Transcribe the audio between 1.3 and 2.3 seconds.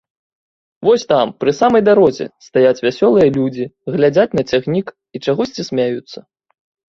пры самай дарозе,